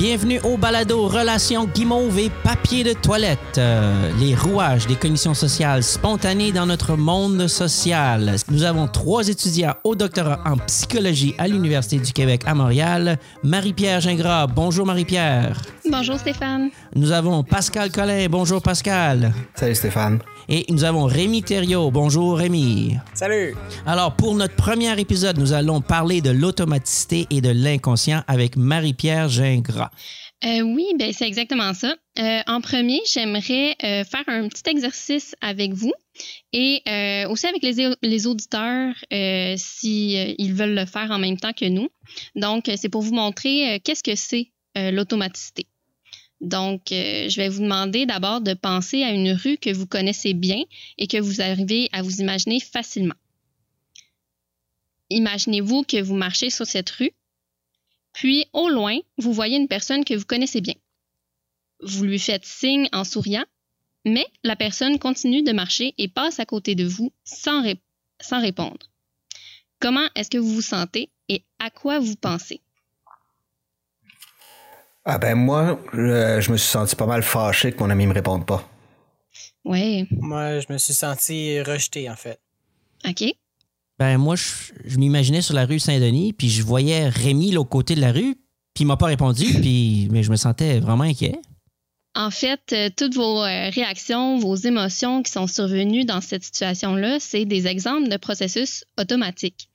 [0.00, 3.58] Bienvenue au balado Relations guimauve et papier de toilette.
[3.58, 8.36] Euh, les rouages des commissions sociales spontanées dans notre monde social.
[8.50, 13.18] Nous avons trois étudiants au doctorat en psychologie à l'Université du Québec à Montréal.
[13.42, 14.46] Marie-Pierre Gingras.
[14.46, 15.60] Bonjour Marie-Pierre.
[15.90, 16.70] Bonjour Stéphane.
[16.96, 18.26] Nous avons Pascal Collin.
[18.30, 19.34] Bonjour Pascal.
[19.54, 20.20] Salut Stéphane.
[20.52, 21.92] Et nous avons Rémi Thériault.
[21.92, 22.96] Bonjour Rémi.
[23.14, 23.54] Salut.
[23.86, 29.28] Alors, pour notre premier épisode, nous allons parler de l'automaticité et de l'inconscient avec Marie-Pierre
[29.28, 29.90] Gingras.
[30.44, 31.94] Euh, oui, ben c'est exactement ça.
[32.18, 35.92] Euh, en premier, j'aimerais euh, faire un petit exercice avec vous
[36.52, 36.82] et
[37.28, 38.92] aussi avec les, les auditeurs
[39.56, 41.88] si ils veulent le faire en même temps que nous.
[42.34, 45.68] Donc, c'est pour vous montrer qu'est-ce que c'est l'automaticité.
[46.40, 50.32] Donc, euh, je vais vous demander d'abord de penser à une rue que vous connaissez
[50.32, 50.62] bien
[50.96, 53.14] et que vous arrivez à vous imaginer facilement.
[55.10, 57.12] Imaginez-vous que vous marchez sur cette rue,
[58.12, 60.74] puis au loin, vous voyez une personne que vous connaissez bien.
[61.82, 63.44] Vous lui faites signe en souriant,
[64.04, 67.64] mais la personne continue de marcher et passe à côté de vous sans,
[68.20, 68.90] sans répondre.
[69.78, 72.60] Comment est-ce que vous vous sentez et à quoi vous pensez?
[75.04, 78.44] Ah ben moi, je, me suis senti pas mal fâché que mon ami me réponde
[78.46, 78.68] pas.
[79.64, 80.06] Oui.
[80.10, 82.38] Moi, je me suis senti rejeté, en fait.
[83.08, 83.24] OK.
[83.98, 88.00] Ben moi, je, m'imaginais sur la rue Saint-Denis, puis je voyais Rémi l'autre côté de
[88.00, 88.36] la rue,
[88.74, 91.40] puis il m'a pas répondu, puis mais je me sentais vraiment inquiet.
[92.20, 97.18] En fait, euh, toutes vos euh, réactions, vos émotions qui sont survenues dans cette situation-là,
[97.18, 99.70] c'est des exemples de processus automatiques.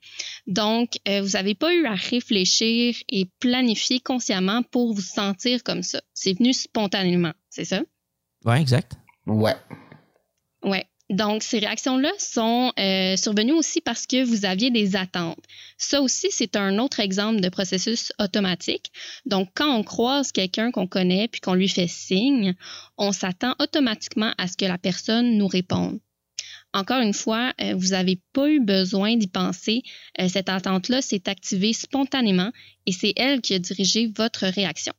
[0.46, 5.82] Donc, euh, vous n'avez pas eu à réfléchir et planifier consciemment pour vous sentir comme
[5.82, 6.00] ça.
[6.14, 7.82] C'est venu spontanément, c'est ça?
[8.44, 8.92] Oui, exact.
[9.26, 9.56] Ouais.
[10.62, 10.86] Ouais.
[11.08, 15.38] Donc, ces réactions-là sont euh, survenues aussi parce que vous aviez des attentes.
[15.78, 18.90] Ça aussi, c'est un autre exemple de processus automatique.
[19.24, 22.54] Donc, quand on croise quelqu'un qu'on connaît puis qu'on lui fait signe,
[22.98, 26.00] on s'attend automatiquement à ce que la personne nous réponde.
[26.74, 29.82] Encore une fois, euh, vous n'avez pas eu besoin d'y penser.
[30.20, 32.50] Euh, cette attente-là s'est activée spontanément
[32.84, 34.92] et c'est elle qui a dirigé votre réaction.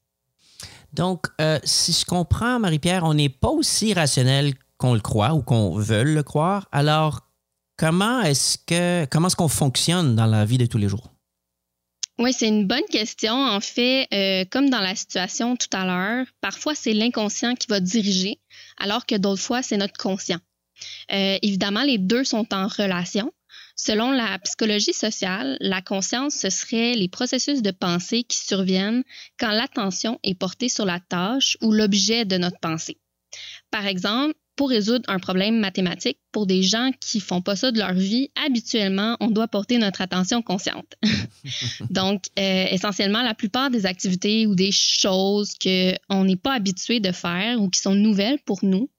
[0.93, 1.27] Donc,
[1.65, 6.03] si je comprends, Marie-Pierre, on n'est pas aussi rationnel qu'on le croit ou qu'on veut
[6.03, 6.67] le croire.
[6.71, 7.21] Alors,
[7.77, 11.11] comment est-ce que comment est-ce qu'on fonctionne dans la vie de tous les jours?
[12.19, 13.33] Oui, c'est une bonne question.
[13.33, 14.07] En fait,
[14.49, 18.39] comme dans la situation tout à l'heure, parfois c'est l'inconscient qui va diriger,
[18.77, 20.39] alors que d'autres fois c'est notre conscient.
[21.11, 23.31] Euh, évidemment, les deux sont en relation.
[23.75, 29.03] Selon la psychologie sociale, la conscience, ce serait les processus de pensée qui surviennent
[29.39, 32.97] quand l'attention est portée sur la tâche ou l'objet de notre pensée.
[33.69, 37.77] Par exemple, pour résoudre un problème mathématique, pour des gens qui font pas ça de
[37.77, 40.95] leur vie, habituellement, on doit porter notre attention consciente.
[41.89, 47.11] Donc, euh, essentiellement, la plupart des activités ou des choses qu'on n'est pas habitué de
[47.11, 48.89] faire ou qui sont nouvelles pour nous,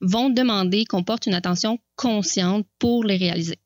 [0.00, 3.58] vont demander qu'on porte une attention consciente pour les réaliser.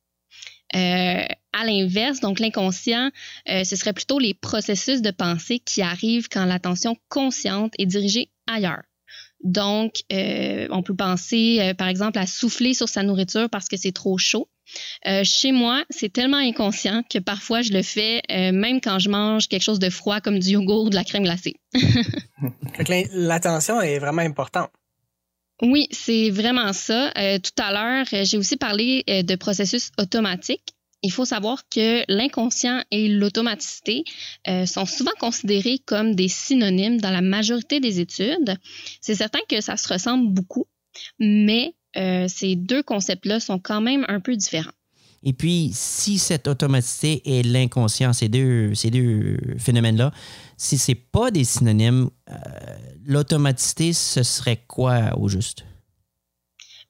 [0.77, 3.11] Euh, à l'inverse, donc l'inconscient,
[3.49, 8.31] euh, ce serait plutôt les processus de pensée qui arrivent quand l'attention consciente est dirigée
[8.47, 8.83] ailleurs.
[9.43, 13.93] Donc, euh, on peut penser, par exemple, à souffler sur sa nourriture parce que c'est
[13.93, 14.49] trop chaud.
[15.23, 19.63] chez moi, c'est tellement inconscient que parfois je le fais même quand je mange quelque
[19.63, 21.57] chose de froid comme du yogourt ou de la crème glacée.
[23.13, 24.71] L'attention est vraiment importante.
[25.63, 27.11] Oui, c'est vraiment ça.
[27.19, 30.75] Euh, tout à l'heure, euh, j'ai aussi parlé euh, de processus automatiques.
[31.03, 34.05] Il faut savoir que l'inconscient et l'automaticité
[34.67, 38.57] sont souvent considérés comme des synonymes dans la majorité des études.
[39.01, 40.67] C'est certain que ça se ressemble beaucoup,
[41.21, 44.73] mais ces deux concepts-là sont quand même un peu différents.
[45.23, 50.13] Et puis, si cette automaticité et l'inconscient, ces deux, ces deux phénomènes-là,
[50.57, 52.35] si ce n'est pas des synonymes, euh,
[53.05, 55.65] l'automaticité, ce serait quoi au juste?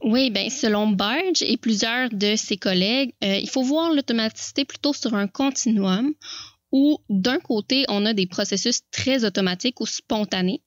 [0.03, 4.93] Oui, bien, selon Barge et plusieurs de ses collègues, euh, il faut voir l'automaticité plutôt
[4.93, 6.15] sur un continuum
[6.71, 10.63] où d'un côté, on a des processus très automatiques ou spontanés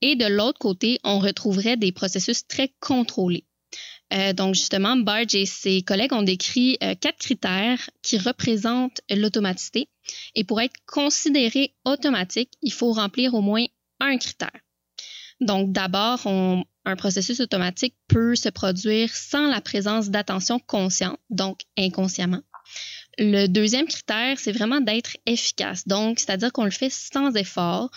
[0.00, 3.44] et de l'autre côté, on retrouverait des processus très contrôlés.
[4.12, 9.88] Euh, donc, justement, Barge et ses collègues ont décrit euh, quatre critères qui représentent l'automaticité.
[10.34, 13.64] Et pour être considéré automatique, il faut remplir au moins
[13.98, 14.60] un critère.
[15.40, 16.26] Donc, d'abord,
[16.84, 22.42] un processus automatique peut se produire sans la présence d'attention consciente, donc inconsciemment.
[23.18, 25.86] Le deuxième critère, c'est vraiment d'être efficace.
[25.86, 27.90] Donc, c'est-à-dire qu'on le fait sans effort.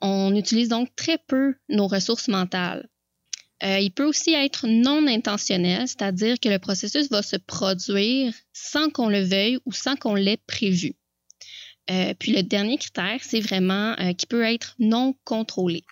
[0.00, 2.88] On utilise donc très peu nos ressources mentales.
[3.62, 8.90] Euh, il peut aussi être non intentionnel, c'est-à-dire que le processus va se produire sans
[8.90, 10.94] qu'on le veuille ou sans qu'on l'ait prévu.
[11.90, 15.84] Euh, puis le dernier critère, c'est vraiment euh, qui peut être non contrôlé.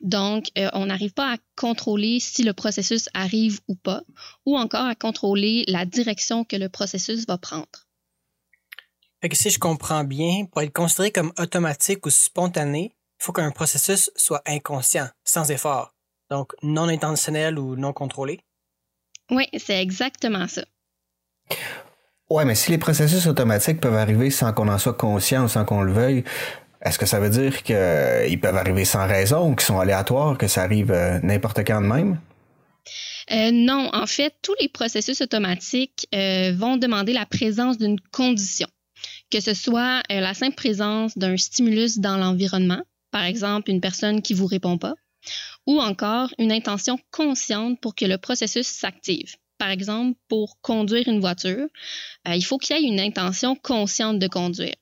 [0.00, 4.02] Donc, euh, on n'arrive pas à contrôler si le processus arrive ou pas,
[4.46, 7.66] ou encore à contrôler la direction que le processus va prendre.
[9.20, 13.32] Fait que si je comprends bien, pour être considéré comme automatique ou spontané, il faut
[13.32, 15.94] qu'un processus soit inconscient, sans effort.
[16.30, 18.40] Donc, non intentionnel ou non contrôlé.
[19.30, 20.64] Oui, c'est exactement ça.
[22.30, 25.64] Ouais, mais si les processus automatiques peuvent arriver sans qu'on en soit conscient ou sans
[25.64, 26.22] qu'on le veuille,
[26.80, 30.46] est-ce que ça veut dire qu'ils peuvent arriver sans raison ou qu'ils sont aléatoires, que
[30.46, 32.20] ça arrive euh, n'importe quand de même?
[33.32, 38.68] Euh, non, en fait, tous les processus automatiques euh, vont demander la présence d'une condition,
[39.32, 44.34] que ce soit la simple présence d'un stimulus dans l'environnement, par exemple une personne qui
[44.34, 44.94] vous répond pas,
[45.66, 51.20] ou encore une intention consciente pour que le processus s'active par exemple, pour conduire une
[51.20, 51.68] voiture,
[52.26, 54.74] euh, il faut qu'il y ait une intention consciente de conduire.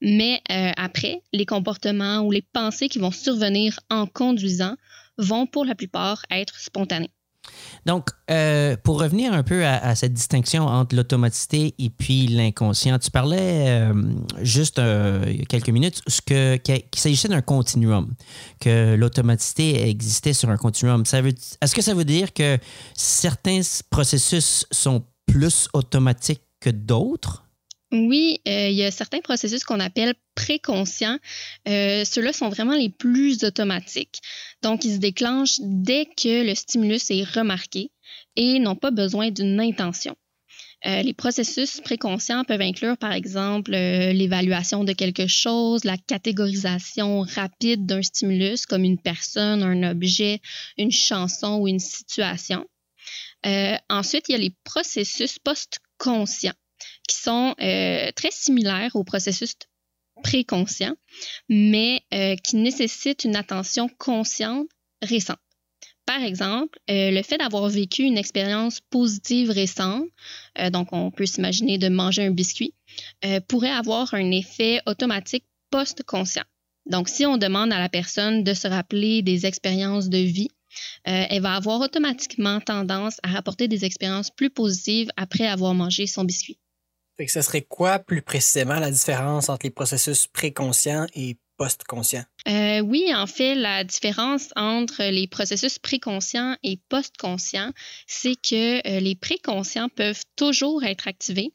[0.00, 4.74] Mais euh, après, les comportements ou les pensées qui vont survenir en conduisant
[5.18, 7.12] vont pour la plupart être spontanés.
[7.86, 13.10] Donc, euh, pour revenir un peu à, cette distinction entre l'automaticité et puis l'inconscient, tu
[13.10, 13.94] parlais euh,
[14.42, 18.14] juste euh, quelques minutes qu'il s'agissait d'un continuum,
[18.60, 21.02] que l'automaticité existait sur un continuum.
[21.02, 22.58] est-ce que ça veut dire que
[22.94, 23.60] certains
[23.90, 27.47] processus sont plus automatiques que d'autres?
[27.90, 31.18] Oui, il y a certains processus qu'on appelle préconscients.
[31.66, 34.20] Ceux-là sont vraiment les plus automatiques.
[34.62, 37.90] Donc, ils se déclenchent dès que le stimulus est remarqué
[38.36, 40.16] et n'ont pas besoin d'une intention.
[40.86, 47.22] Euh, les processus préconscients peuvent inclure, par exemple, euh, l'évaluation de quelque chose, la catégorisation
[47.22, 50.40] rapide d'un stimulus comme une personne, un objet,
[50.76, 52.64] une chanson ou une situation.
[53.44, 56.52] Euh, ensuite, il y a les processus post-conscients
[57.08, 59.54] qui sont très similaires aux processus
[60.22, 60.96] préconscients,
[61.48, 62.04] mais
[62.44, 64.68] qui nécessitent une attention consciente
[65.02, 65.38] récente.
[66.08, 70.06] Par exemple, euh, le fait d'avoir vécu une expérience positive récente,
[70.58, 72.72] euh, donc on peut s'imaginer de manger un biscuit,
[73.26, 76.44] euh, pourrait avoir un effet automatique post-conscient.
[76.86, 80.48] Donc, si on demande à la personne de se rappeler des expériences de vie,
[81.04, 86.24] elle va avoir automatiquement tendance à rapporter des expériences plus positives après avoir mangé son
[86.24, 86.58] biscuit.
[87.18, 92.22] Fait que ce serait quoi plus précisément la différence entre les processus préconscients et post-conscient?
[92.46, 97.72] Euh, oui, en fait, la différence entre les processus préconscients et post-conscients,
[98.06, 101.52] c'est que euh, les préconscients peuvent toujours être activés,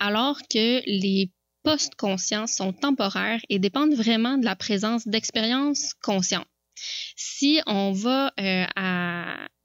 [0.00, 1.30] alors que les
[1.62, 6.46] post-conscients sont temporaires et dépendent vraiment de la présence d'expériences conscientes.
[7.16, 8.66] Si on va euh,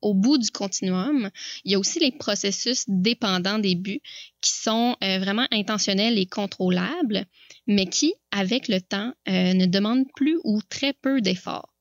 [0.02, 1.30] au bout du continuum,
[1.64, 4.02] il y a aussi les processus dépendants des buts
[4.42, 7.28] qui sont vraiment intentionnels et contrôlables
[7.68, 11.74] mais qui, avec le temps, euh, ne demandent plus ou très peu d'efforts.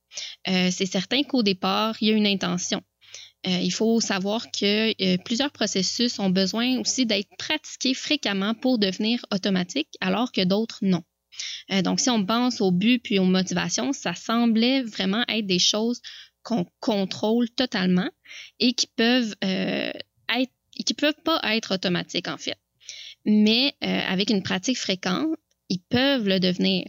[0.49, 2.83] Euh, c'est certain qu'au départ, il y a une intention.
[3.47, 9.25] Euh, il faut savoir que plusieurs processus ont besoin aussi d'être pratiqués fréquemment pour devenir
[9.33, 11.03] automatiques, alors que d'autres non.
[11.85, 16.03] donc, si on pense au but puis aux motivations, ça semblait vraiment être des choses
[16.43, 18.09] qu'on contrôle totalement
[18.59, 20.53] et qui peuvent être,
[20.85, 22.59] qui peuvent pas être automatiques en fait.
[23.25, 25.37] Mais avec une pratique fréquente,
[25.69, 26.85] ils peuvent le devenir.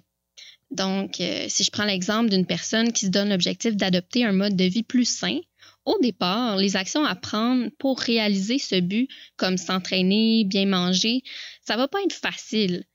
[0.72, 4.56] Donc, euh, si je prends l'exemple d'une personne qui se donne l'objectif d'adopter un mode
[4.56, 5.40] de vie plus sain,
[5.84, 11.24] au départ, les actions à prendre pour réaliser ce but, comme s'entraîner, bien manger,
[11.66, 12.86] ça va pas être facile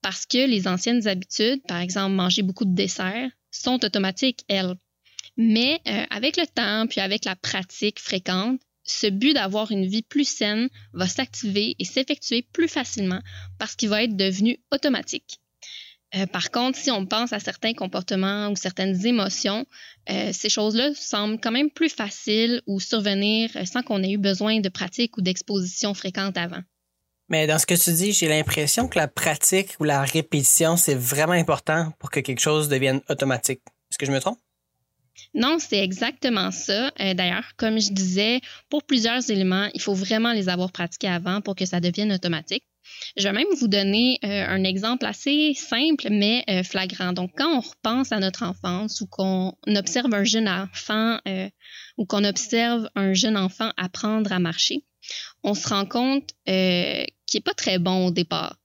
[0.00, 4.74] parce que les anciennes habitudes, par exemple manger beaucoup de desserts, sont automatiques, elles.
[5.36, 10.02] Mais euh, avec le temps, puis avec la pratique fréquente, ce but d'avoir une vie
[10.02, 13.20] plus saine va s'activer et s'effectuer plus facilement
[13.58, 15.40] parce qu'il va être devenu automatique.
[16.14, 19.66] Euh, par contre, si on pense à certains comportements ou certaines émotions,
[20.10, 24.60] euh, ces choses-là semblent quand même plus faciles ou survenir sans qu'on ait eu besoin
[24.60, 26.62] de pratique ou d'exposition fréquente avant.
[27.30, 30.94] Mais dans ce que tu dis, j'ai l'impression que la pratique ou la répétition, c'est
[30.94, 33.62] vraiment important pour que quelque chose devienne automatique.
[33.90, 34.38] Est-ce que je me trompe?
[35.34, 36.92] Non, c'est exactement ça.
[37.00, 41.40] Euh, d'ailleurs, comme je disais, pour plusieurs éléments, il faut vraiment les avoir pratiqués avant
[41.40, 42.64] pour que ça devienne automatique.
[43.16, 47.12] Je vais même vous donner euh, un exemple assez simple mais euh, flagrant.
[47.12, 51.18] Donc, quand on repense à notre enfance ou qu'on observe un jeune enfant
[51.96, 54.84] ou qu'on observe un jeune enfant apprendre à marcher,
[55.42, 58.56] on se rend compte qu'il n'est pas très bon au départ.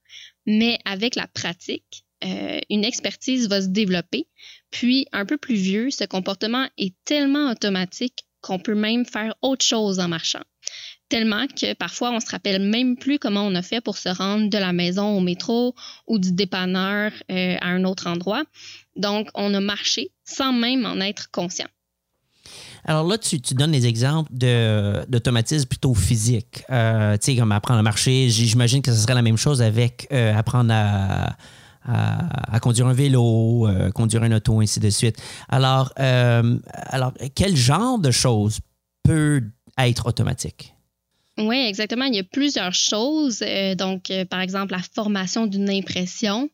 [0.46, 4.26] Mais avec la pratique, une expertise va se développer
[4.70, 9.64] puis, un peu plus vieux, ce comportement est tellement automatique qu'on peut même faire autre
[9.64, 10.42] chose en marchant.
[11.10, 14.48] tellement que parfois on se rappelle même plus comment on a fait pour se rendre
[14.48, 15.74] de la maison au métro
[16.06, 18.44] ou du dépanneur euh, à un autre endroit.
[18.94, 21.66] Donc, on a marché sans même en être conscient.
[22.84, 26.62] Alors là, tu, donnes des exemples d'automatisme plutôt physiques.
[26.70, 30.06] Euh, tu sais, comme apprendre à marcher, j'imagine que ce serait la même chose avec
[30.12, 30.72] euh, apprendre
[31.84, 35.16] à, conduire un vélo, conduire un auto, ainsi de suite.
[35.48, 38.60] Alors, alors, quel genre de choses
[39.02, 39.42] peut
[39.78, 40.74] être automatique?
[41.38, 42.04] Oui, exactement.
[42.04, 43.42] Il y a plusieurs choses.
[43.42, 46.50] Euh, donc, euh, par exemple, la formation d'une impression.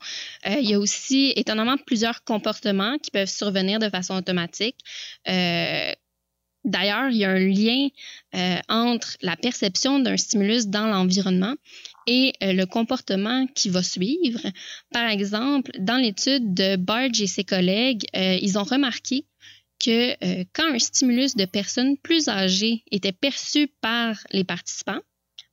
[0.47, 4.76] Euh, il y a aussi, étonnamment, plusieurs comportements qui peuvent survenir de façon automatique.
[6.64, 7.88] D'ailleurs, il y a un lien
[8.68, 11.54] entre la perception d'un stimulus dans l'environnement
[12.06, 14.40] et le comportement qui va suivre.
[14.92, 19.26] Par exemple, dans l'étude de Barge et ses collègues, ils ont remarqué
[19.78, 25.00] que euh, quand un stimulus de personnes plus âgées était perçu par les participants,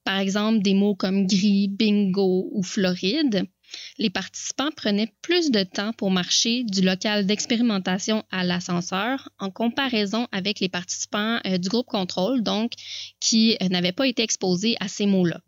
[0.03, 3.43] par exemple des mots comme gris, bingo ou Floride,
[3.98, 10.27] les participants prenaient plus de temps pour marcher du local d'expérimentation à l'ascenseur en comparaison
[10.31, 12.74] avec les participants euh, du groupe contrôle, donc
[13.19, 15.39] qui euh, n'avaient pas été exposés à ces mots-là.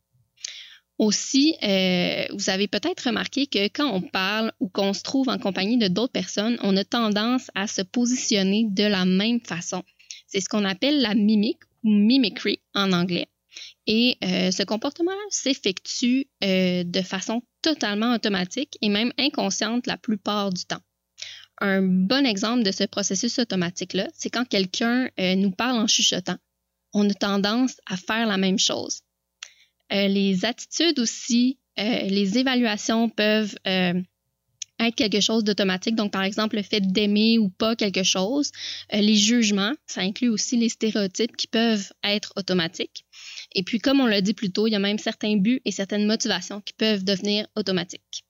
[0.98, 5.38] Aussi, euh, vous avez peut-être remarqué que quand on parle ou qu'on se trouve en
[5.38, 9.84] compagnie de d'autres personnes, on a tendance à se positionner de la même façon.
[10.28, 13.28] C'est ce qu'on appelle la mimique ou mimicry en anglais.
[13.88, 20.52] Et euh, ce comportement s'effectue euh, de façon totalement automatique et même inconsciente la plupart
[20.52, 20.82] du temps.
[21.60, 26.36] Un bon exemple de ce processus automatique-là, c'est quand quelqu'un nous parle en chuchotant.
[26.94, 29.05] On a tendance à faire la même chose.
[29.94, 33.94] Euh, les attitudes aussi, euh, les évaluations peuvent euh,
[34.80, 35.96] être quelque chose d'automatique.
[35.96, 38.52] Donc, par exemple, le fait d'aimer ou pas quelque chose.
[38.92, 43.06] les jugements, ça inclut aussi les stéréotypes qui peuvent être automatiques.
[43.54, 45.72] Et puis, comme on l'a dit plus tôt, il y a même certains buts et
[45.72, 48.26] certaines motivations qui peuvent devenir automatiques.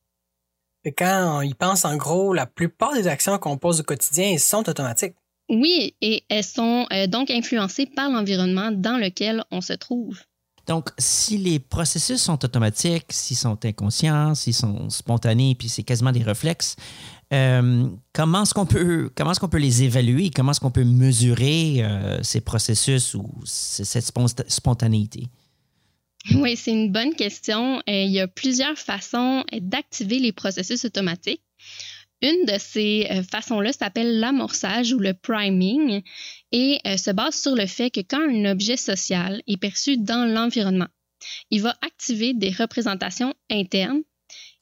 [0.83, 4.37] Et quand on y pense, en gros, la plupart des actions qu'on pose au quotidien
[4.37, 5.15] sont automatiques.
[5.49, 10.19] Oui, et elles sont donc influencées par l'environnement dans lequel on se trouve.
[10.67, 16.11] Donc, si les processus sont automatiques, s'ils sont inconscients, s'ils sont spontanés, puis c'est quasiment
[16.11, 16.75] des réflexes,
[17.33, 20.29] euh, comment est-ce qu'on peut les évaluer?
[20.29, 24.11] Comment est-ce qu'on peut mesurer euh, ces processus ou cette
[24.47, 25.27] spontanéité?
[26.33, 27.77] Oui, c'est une bonne question.
[27.77, 31.41] Euh, il y a plusieurs façons d'activer les processus automatiques.
[32.25, 36.01] Une de ces euh, façons-là s'appelle l'amorçage ou le priming
[36.51, 40.25] et euh, se base sur le fait que quand un objet social est perçu dans
[40.25, 40.87] l'environnement,
[41.51, 44.01] il va activer des représentations internes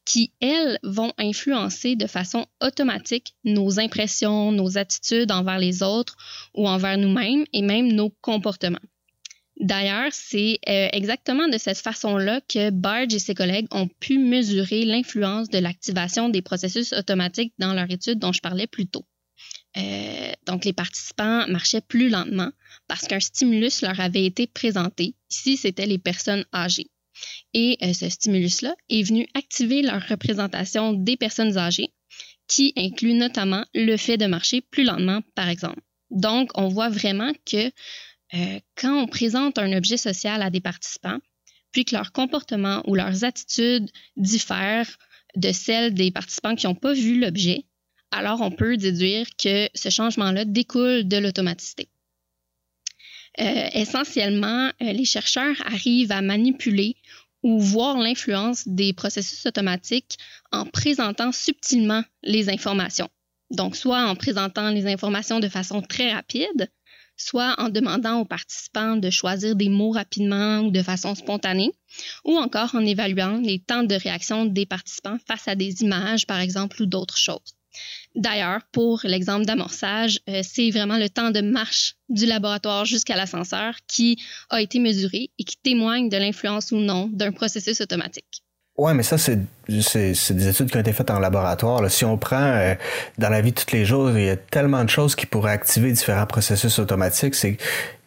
[0.04, 6.18] qui, elles, vont influencer de façon automatique nos impressions, nos attitudes envers les autres
[6.54, 8.80] ou envers nous-mêmes et même nos comportements.
[9.60, 14.84] D'ailleurs, c'est euh, exactement de cette façon-là que Barge et ses collègues ont pu mesurer
[14.84, 19.06] l'influence de l'activation des processus automatiques dans leur étude dont je parlais plus tôt.
[19.78, 22.52] Euh, donc, les participants marchaient plus lentement
[22.88, 25.16] parce qu'un stimulus leur avait été présenté.
[25.32, 26.90] Ici, c'était les personnes âgées.
[27.54, 31.94] Et euh, ce stimulus-là est venu activer leur représentation des personnes âgées,
[32.48, 35.82] qui inclut notamment le fait de marcher plus lentement, par exemple.
[36.10, 37.72] Donc, on voit vraiment que
[38.34, 41.20] euh, quand on présente un objet social à des participants,
[41.72, 44.98] puis que leur comportement ou leurs attitudes diffèrent
[45.36, 47.66] de celles des participants qui n'ont pas vu l'objet,
[48.12, 51.90] alors on peut déduire que ce changement-là découle de l'automaticité.
[53.40, 56.96] Euh, essentiellement, euh, les chercheurs arrivent à manipuler
[57.42, 60.18] ou voir l'influence des processus automatiques
[60.52, 63.10] en présentant subtilement les informations.
[63.50, 66.70] Donc, soit en présentant les informations de façon très rapide,
[67.18, 71.72] soit en demandant aux participants de choisir des mots rapidement ou de façon spontanée,
[72.26, 76.40] ou encore en évaluant les temps de réaction des participants face à des images, par
[76.40, 77.56] exemple, ou d'autres choses.
[78.16, 83.76] D'ailleurs, pour l'exemple d'amorçage, euh, c'est vraiment le temps de marche du laboratoire jusqu'à l'ascenseur
[83.88, 88.43] qui a été mesuré et qui témoigne de l'influence ou non d'un processus automatique.
[88.76, 91.90] Oui, mais ça, c'est, des études qui ont été faites en laboratoire.
[91.92, 92.74] Si on prend euh,
[93.20, 95.52] dans la vie de tous les jours, il y a tellement de choses qui pourraient
[95.52, 97.36] activer différents processus automatiques.
[97.36, 97.58] C'est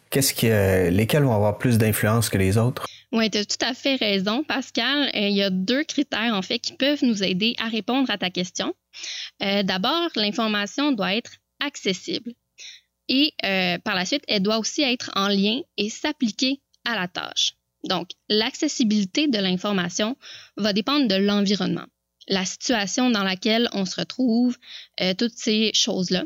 [0.09, 2.85] qu'est-ce qui, euh, lesquels vont avoir plus d'influence que les autres?
[3.13, 5.09] Oui, tu as tout à fait raison, Pascal.
[5.15, 8.17] Euh, il y a deux critères, en fait, qui peuvent nous aider à répondre à
[8.17, 8.73] ta question.
[9.39, 11.31] d'abord, l'information doit être
[11.65, 12.33] accessible.
[13.07, 13.33] Et
[13.85, 17.56] par la suite, elle doit aussi être en lien et s'appliquer à la tâche.
[17.83, 20.17] Donc, l'accessibilité de l'information
[20.57, 21.85] va dépendre de l'environnement,
[22.27, 24.57] la situation dans laquelle on se retrouve,
[25.01, 26.25] euh, toutes ces choses-là.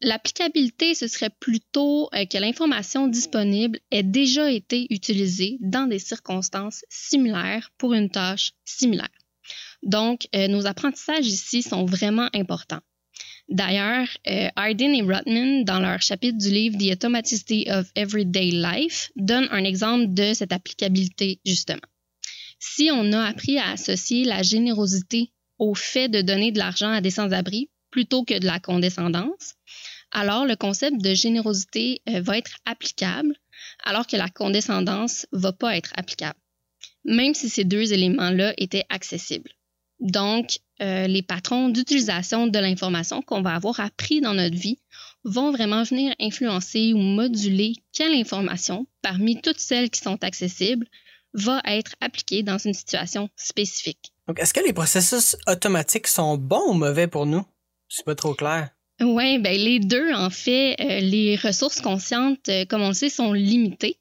[0.00, 6.84] L'applicabilité, ce serait plutôt euh, que l'information disponible ait déjà été utilisée dans des circonstances
[6.88, 9.08] similaires pour une tâche similaire.
[9.82, 12.82] Donc, euh, nos apprentissages ici sont vraiment importants.
[13.52, 19.10] D'ailleurs, euh, Hardin et Rutman, dans leur chapitre du livre The Automaticity of Everyday Life,
[19.16, 21.82] donnent un exemple de cette applicabilité, justement.
[22.58, 27.02] Si on a appris à associer la générosité au fait de donner de l'argent à
[27.02, 29.54] des sans-abri plutôt que de la condescendance,
[30.12, 33.36] alors le concept de générosité euh, va être applicable,
[33.84, 36.38] alors que la condescendance va pas être applicable,
[37.04, 39.50] même si ces deux éléments-là étaient accessibles.
[40.00, 44.78] Donc, euh, les patrons d'utilisation de l'information qu'on va avoir appris dans notre vie
[45.24, 50.86] vont vraiment venir influencer ou moduler quelle information, parmi toutes celles qui sont accessibles,
[51.34, 54.12] va être appliquée dans une situation spécifique.
[54.26, 57.44] Donc, est-ce que les processus automatiques sont bons ou mauvais pour nous?
[57.88, 58.70] C'est pas trop clair.
[59.00, 63.08] Oui, ben les deux, en fait, euh, les ressources conscientes, euh, comme on le sait,
[63.08, 63.98] sont limitées.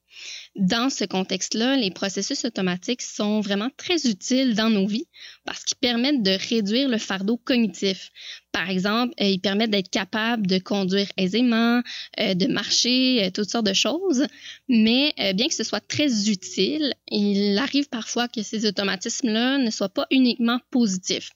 [0.55, 5.07] Dans ce contexte-là, les processus automatiques sont vraiment très utiles dans nos vies
[5.45, 8.11] parce qu'ils permettent de réduire le fardeau cognitif.
[8.51, 11.81] Par exemple, euh, ils permettent d'être capable de conduire aisément,
[12.17, 14.25] de marcher, toutes sortes de choses.
[14.67, 19.89] Mais bien que ce soit très utile, il arrive parfois que ces automatismes-là ne soient
[19.89, 21.31] pas uniquement positifs.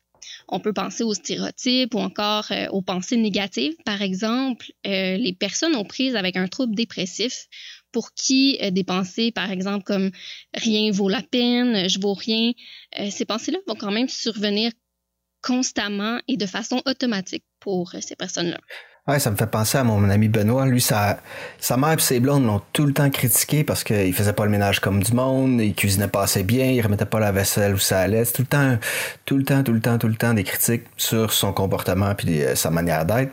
[0.47, 3.75] On peut penser aux stéréotypes ou encore euh, aux pensées négatives.
[3.85, 7.47] Par exemple, euh, les personnes aux prises avec un trouble dépressif
[7.95, 10.11] pour qui euh, des pensées, par exemple, comme
[10.53, 12.51] rien vaut la peine, je vaux rien,
[13.09, 14.73] ces pensées-là vont quand même survenir
[15.41, 18.59] constamment et de façon automatique pour ces personnes-là.
[19.07, 20.65] Ouais, ça me fait penser à mon ami Benoît.
[20.65, 21.19] Lui, sa,
[21.77, 24.81] mère et ses blondes l'ont tout le temps critiqué parce qu'il faisait pas le ménage
[24.81, 27.99] comme du monde, il cuisinait pas assez bien, il remettait pas la vaisselle où ça
[27.99, 28.25] allait.
[28.25, 28.77] Tout le temps,
[29.25, 32.43] tout le temps, tout le temps, tout le temps des critiques sur son comportement puis
[32.43, 33.31] euh, sa manière d'être.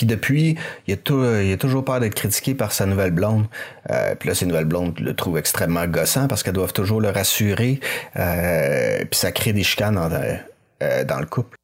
[0.00, 3.44] Puis depuis, il il a toujours peur d'être critiqué par sa nouvelle blonde.
[3.90, 7.10] Euh, puis là, ses nouvelles blondes le trouvent extrêmement gossant parce qu'elles doivent toujours le
[7.10, 7.80] rassurer.
[8.16, 10.38] Euh, puis ça crée des chicanes dans, euh,
[11.20, 11.54] le couple.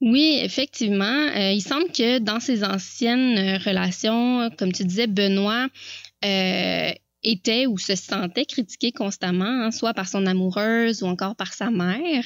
[0.00, 1.04] Oui, effectivement.
[1.04, 5.68] Euh, il semble que dans ses anciennes euh, relations, comme tu disais, Benoît
[6.24, 6.90] euh,
[7.22, 11.70] était ou se sentait critiqué constamment, hein, soit par son amoureuse ou encore par sa
[11.70, 12.24] mère.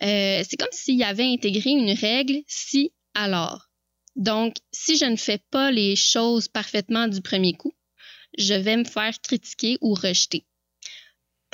[0.00, 3.68] C'est comme s'il avait intégré une règle si alors.
[4.16, 7.74] Donc, si je ne fais pas les choses parfaitement du premier coup,
[8.38, 10.44] je vais me faire critiquer ou rejeter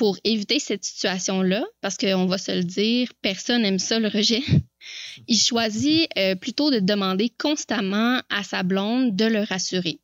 [0.01, 4.41] pour éviter cette situation-là, parce qu'on va se le dire, personne n'aime ça le rejet,
[5.27, 9.99] il choisit euh, plutôt de demander constamment à sa blonde de le rassurer.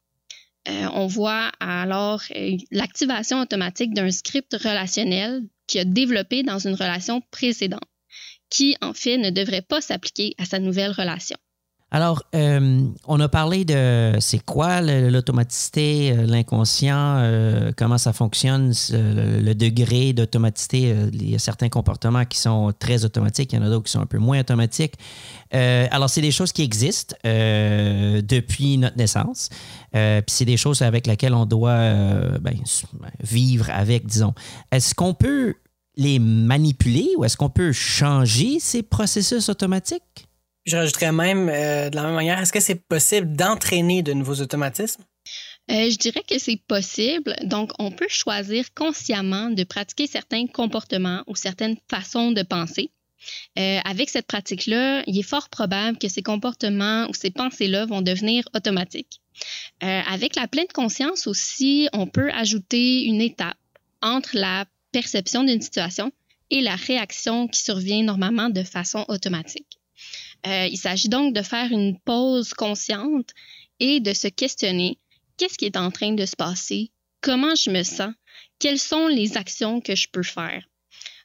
[0.69, 6.75] Euh, on voit alors euh, l'activation automatique d'un script relationnel qui a développé dans une
[6.75, 7.81] relation précédente,
[8.49, 11.37] qui en fait ne devrait pas s'appliquer à sa nouvelle relation.
[11.89, 18.73] Alors, euh, on a parlé de c'est quoi l'automaticité, euh, l'inconscient, euh, comment ça fonctionne,
[18.91, 20.93] le degré d'automaticité.
[21.13, 23.93] Il y a certains comportements qui sont très automatiques, il y en a d'autres qui
[23.93, 24.95] sont un peu moins automatiques.
[25.51, 29.49] alors, c'est des choses qui existent depuis notre naissance.
[29.93, 31.79] Puis c'est des choses avec lesquelles on doit
[32.41, 32.57] ben,
[33.21, 34.33] vivre avec, disons.
[34.71, 35.55] Est-ce qu'on peut
[35.97, 40.27] les manipuler ou est-ce qu'on peut changer ces processus automatiques?
[40.65, 44.41] Je rajouterais même euh, de la même manière, est-ce que c'est possible d'entraîner de nouveaux
[44.41, 45.03] automatismes?
[45.71, 47.35] Euh, je dirais que c'est possible.
[47.43, 52.91] Donc, on peut choisir consciemment de pratiquer certains comportements ou certaines façons de penser.
[53.57, 58.01] Euh, avec cette pratique-là, il est fort probable que ces comportements ou ces pensées-là vont
[58.01, 59.21] devenir automatiques.
[59.81, 63.57] avec la pleine conscience aussi, on peut ajouter une étape
[64.01, 64.65] entre la
[64.97, 66.11] perception d'une situation
[66.49, 69.77] et la réaction qui survient normalement de façon automatique.
[70.47, 73.29] Euh, il s'agit donc de faire une pause consciente
[73.79, 74.97] et de se questionner
[75.37, 76.89] qu'est-ce qui est en train de se passer,
[77.21, 78.11] comment je me sens,
[78.57, 80.63] quelles sont les actions que je peux faire?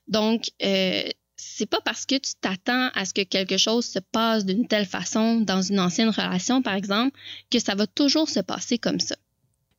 [0.06, 4.44] Donc, euh, c'est pas parce que tu t'attends à ce que quelque chose se passe
[4.44, 7.18] d'une telle façon dans une ancienne relation, par exemple,
[7.50, 9.16] que ça va toujours se passer comme ça.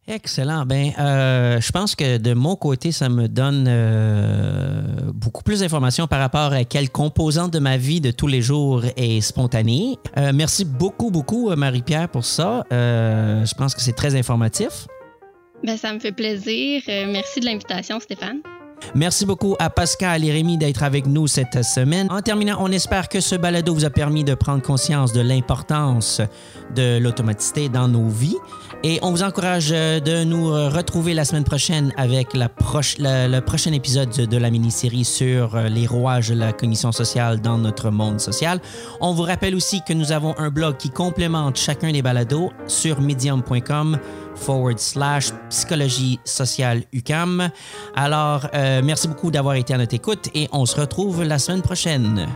[0.08, 0.66] Excellent.
[0.66, 4.82] Ben, euh, je pense que de mon côté, ça me donne euh,
[5.14, 8.84] beaucoup plus d'informations par rapport à quelle composante de ma vie de tous les jours
[8.98, 9.98] est spontanée.
[10.18, 12.66] Euh, merci beaucoup, beaucoup, Marie-Pierre, pour ça.
[12.70, 14.88] je pense que c'est très informatif.
[15.64, 16.82] Ben, ça me fait plaisir.
[16.88, 18.42] merci de l'invitation, Stéphane.
[18.96, 22.08] Merci beaucoup à Pascal et Rémi d'être avec nous cette semaine.
[22.12, 26.22] En terminant, on espère que ce balado vous a permis de prendre conscience de l'importance
[26.76, 28.38] de l'automaticité dans nos vies.
[28.86, 33.72] Et on vous encourage euh, de nous euh, retrouver la semaine prochaine avec le prochain
[33.72, 38.20] épisode de la mini-série sur euh, les rouages de la cognition sociale dans notre monde
[38.20, 38.60] social.
[39.00, 43.00] On vous rappelle aussi que nous avons un blog qui complémente chacun des balados sur
[43.00, 44.00] medium.com
[44.36, 47.50] forward slash psychologie sociale UCAM.
[47.96, 51.62] Alors, euh, merci beaucoup d'avoir été à notre écoute et on se retrouve la semaine
[51.62, 52.28] prochaine.